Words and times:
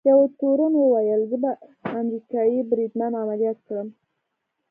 یوه 0.09 0.25
تورن 0.39 0.73
وویل: 0.77 1.21
زه 1.31 1.37
به 1.43 1.51
امریکايي 1.99 2.59
بریدمن 2.69 3.11
عملیات 3.23 3.57
کړم. 3.67 3.87